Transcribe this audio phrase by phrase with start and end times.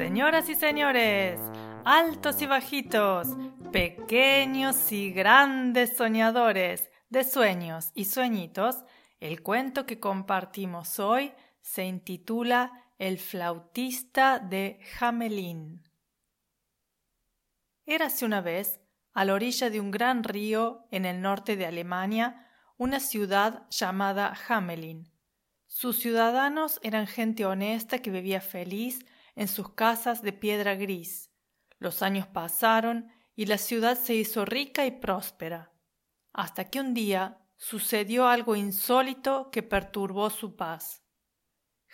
[0.00, 1.38] Señoras y señores,
[1.84, 3.28] altos y bajitos,
[3.70, 8.76] pequeños y grandes soñadores de sueños y sueñitos,
[9.20, 15.82] el cuento que compartimos hoy se intitula El flautista de Hamelin.
[17.84, 18.80] Érase una vez,
[19.12, 24.34] a la orilla de un gran río en el norte de Alemania, una ciudad llamada
[24.48, 25.12] Hamelin.
[25.66, 29.04] Sus ciudadanos eran gente honesta que vivía feliz
[29.34, 31.30] en sus casas de piedra gris.
[31.78, 35.72] Los años pasaron y la ciudad se hizo rica y próspera,
[36.32, 41.02] hasta que un día sucedió algo insólito que perturbó su paz.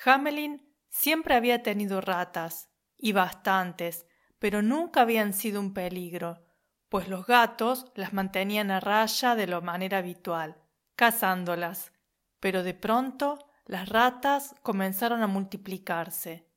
[0.04, 4.06] Hamelin siempre había tenido ratas, y bastantes,
[4.38, 6.44] pero nunca habían sido un peligro,
[6.88, 10.56] pues los gatos las mantenían a raya de la manera habitual,
[10.94, 11.92] cazándolas.
[12.40, 16.48] Pero de pronto las ratas comenzaron a multiplicarse.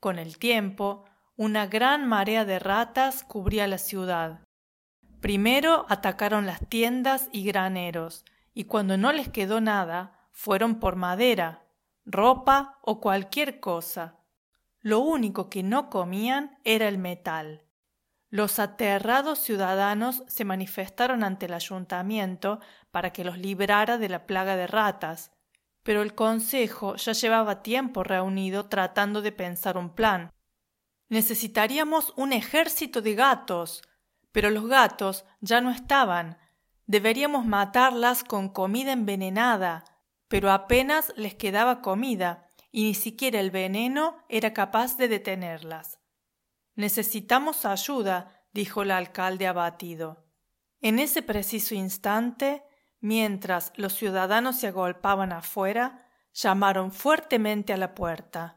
[0.00, 1.04] Con el tiempo,
[1.36, 4.40] una gran marea de ratas cubría la ciudad.
[5.20, 8.24] Primero atacaron las tiendas y graneros,
[8.54, 11.66] y cuando no les quedó nada, fueron por madera,
[12.06, 14.16] ropa o cualquier cosa.
[14.80, 17.66] Lo único que no comían era el metal.
[18.30, 22.60] Los aterrados ciudadanos se manifestaron ante el ayuntamiento
[22.90, 25.30] para que los librara de la plaga de ratas,
[25.82, 30.32] pero el Consejo ya llevaba tiempo reunido tratando de pensar un plan.
[31.08, 33.82] Necesitaríamos un ejército de gatos,
[34.32, 36.38] pero los gatos ya no estaban.
[36.86, 39.84] Deberíamos matarlas con comida envenenada,
[40.28, 45.98] pero apenas les quedaba comida, y ni siquiera el veneno era capaz de detenerlas.
[46.76, 50.24] Necesitamos ayuda, dijo el alcalde abatido.
[50.80, 52.62] En ese preciso instante
[53.00, 58.56] Mientras los ciudadanos se agolpaban afuera, llamaron fuertemente a la puerta.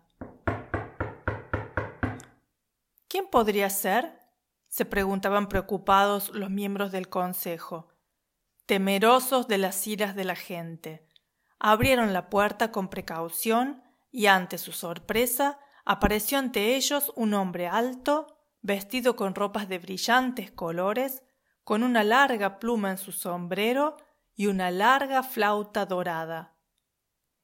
[3.07, 4.21] ¿Quién podría ser?
[4.67, 7.89] se preguntaban preocupados los miembros del consejo,
[8.65, 11.07] temerosos de las iras de la gente.
[11.59, 18.35] Abrieron la puerta con precaución y ante su sorpresa apareció ante ellos un hombre alto,
[18.63, 21.21] vestido con ropas de brillantes colores,
[21.63, 23.97] con una larga pluma en su sombrero
[24.35, 26.57] y una larga flauta dorada.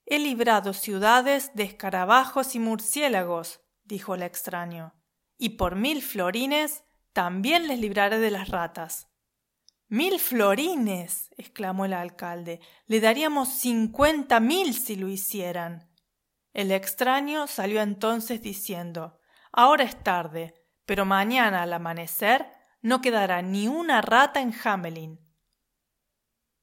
[0.05, 4.95] He librado ciudades de escarabajos y murciélagos, dijo el extraño,
[5.37, 6.83] y por mil florines
[7.13, 9.07] también les libraré de las ratas.
[9.87, 11.31] Mil florines.
[11.35, 12.59] exclamó el alcalde.
[12.85, 15.89] Le daríamos cincuenta mil si lo hicieran.
[16.53, 19.19] El extraño salió entonces diciendo
[19.51, 20.53] Ahora es tarde,
[20.85, 22.51] pero mañana al amanecer
[22.81, 25.19] no quedará ni una rata en Hamelin.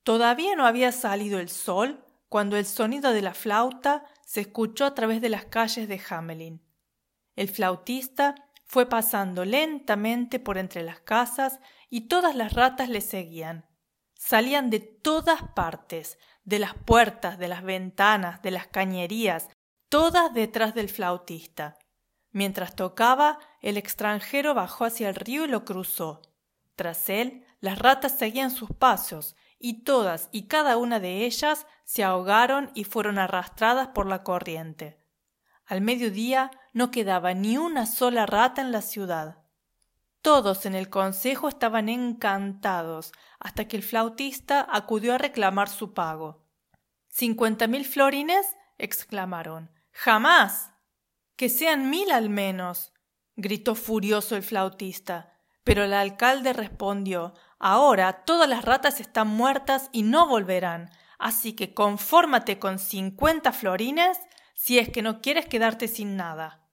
[0.07, 4.95] Todavía no había salido el sol cuando el sonido de la flauta se escuchó a
[4.95, 6.63] través de las calles de Hamelin.
[7.35, 8.37] El flautista
[8.67, 11.59] fue pasando lentamente por entre las casas
[11.91, 13.67] y todas las ratas le seguían.
[14.15, 19.49] Salían de todas partes, de las puertas, de las ventanas, de las cañerías,
[19.89, 21.79] todas detrás del flautista.
[22.31, 26.23] Mientras tocaba, el extranjero bajó hacia el río y lo cruzó.
[26.77, 32.05] Tras él, las ratas seguían sus pasos, y todas y cada una de ellas se
[32.05, 34.99] ahogaron y fueron arrastradas por la corriente.
[35.67, 39.39] Al mediodía no quedaba ni una sola rata en la ciudad.
[40.23, 46.45] Todos en el consejo estaban encantados, hasta que el flautista acudió a reclamar su pago.
[47.09, 48.57] ¿Cincuenta mil florines?
[48.79, 49.71] exclamaron.
[49.93, 50.73] Jamás.
[51.37, 52.93] Que sean mil al menos.
[53.37, 55.39] gritó furioso el flautista.
[55.65, 61.73] Pero el alcalde respondió Ahora todas las ratas están muertas y no volverán, así que
[61.73, 64.19] confórmate con cincuenta florines
[64.55, 66.69] si es que no quieres quedarte sin nada.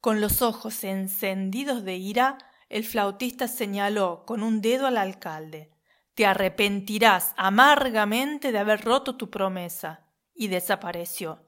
[0.00, 2.38] Con los ojos encendidos de ira,
[2.68, 5.70] el flautista señaló con un dedo al alcalde.
[6.14, 10.02] Te arrepentirás amargamente de haber roto tu promesa.
[10.38, 11.42] y desapareció.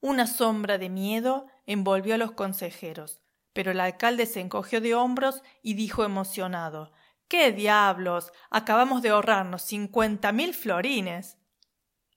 [0.00, 3.20] Una sombra de miedo envolvió a los consejeros,
[3.52, 6.90] pero el alcalde se encogió de hombros y dijo emocionado
[7.28, 8.32] ¿Qué diablos?
[8.48, 11.36] Acabamos de ahorrarnos cincuenta mil florines.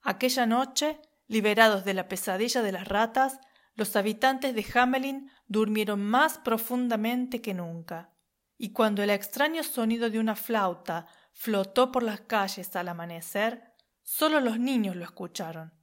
[0.01, 3.41] Aquella noche, liberados de la pesadilla de las ratas,
[3.75, 8.13] los habitantes de Hamelin durmieron más profundamente que nunca.
[8.57, 13.73] Y cuando el extraño sonido de una flauta flotó por las calles al amanecer,
[14.03, 15.73] solo los niños lo escucharon.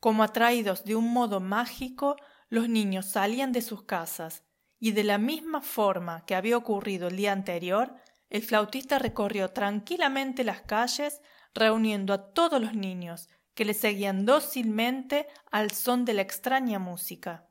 [0.00, 2.16] Como atraídos de un modo mágico,
[2.48, 4.42] los niños salían de sus casas,
[4.78, 7.94] y de la misma forma que había ocurrido el día anterior,
[8.30, 11.20] el flautista recorrió tranquilamente las calles,
[11.54, 17.48] reuniendo a todos los niños, que le seguían dócilmente al son de la extraña música.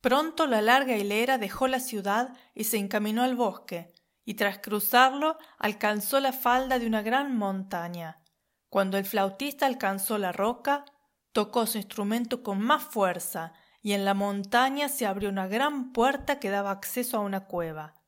[0.00, 3.92] Pronto la larga hilera dejó la ciudad y se encaminó al bosque,
[4.24, 8.22] y tras cruzarlo alcanzó la falda de una gran montaña.
[8.70, 10.84] Cuando el flautista alcanzó la roca,
[11.32, 13.52] tocó su instrumento con más fuerza,
[13.82, 17.99] y en la montaña se abrió una gran puerta que daba acceso a una cueva.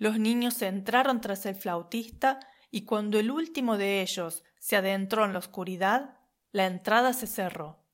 [0.00, 5.34] Los niños entraron tras el flautista y cuando el último de ellos se adentró en
[5.34, 6.16] la oscuridad,
[6.52, 7.84] la entrada se cerró.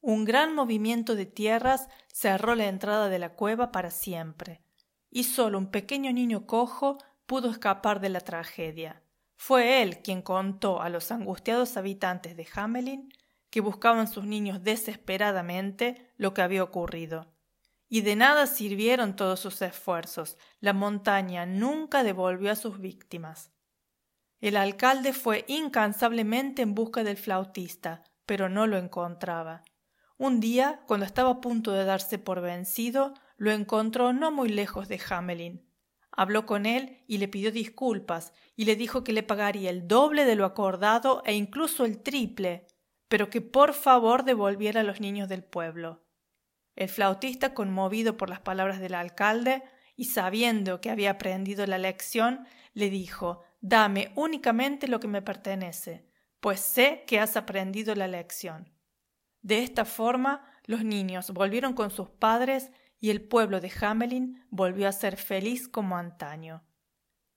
[0.00, 4.60] Un gran movimiento de tierras cerró la entrada de la cueva para siempre,
[5.08, 9.00] y solo un pequeño niño cojo pudo escapar de la tragedia.
[9.36, 13.08] Fue él quien contó a los angustiados habitantes de Hamelin
[13.50, 17.33] que buscaban sus niños desesperadamente lo que había ocurrido.
[17.94, 20.36] Y de nada sirvieron todos sus esfuerzos.
[20.58, 23.52] La montaña nunca devolvió a sus víctimas.
[24.40, 29.62] El alcalde fue incansablemente en busca del flautista, pero no lo encontraba.
[30.18, 34.88] Un día, cuando estaba a punto de darse por vencido, lo encontró no muy lejos
[34.88, 35.64] de Hamelin.
[36.10, 40.24] Habló con él y le pidió disculpas, y le dijo que le pagaría el doble
[40.24, 42.66] de lo acordado e incluso el triple,
[43.06, 46.03] pero que por favor devolviera a los niños del pueblo.
[46.76, 49.62] El flautista, conmovido por las palabras del alcalde
[49.96, 56.06] y sabiendo que había aprendido la lección, le dijo Dame únicamente lo que me pertenece,
[56.40, 58.70] pues sé que has aprendido la lección.
[59.40, 64.88] De esta forma, los niños volvieron con sus padres y el pueblo de Hamelin volvió
[64.88, 66.64] a ser feliz como antaño.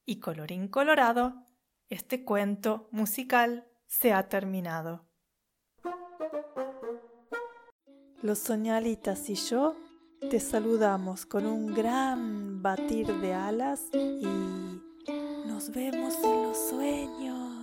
[0.05, 1.45] Y colorín colorado,
[1.89, 5.06] este cuento musical se ha terminado.
[8.23, 9.75] Los soñalitas y yo
[10.31, 14.25] te saludamos con un gran batir de alas y
[15.45, 17.56] nos vemos en los sueños.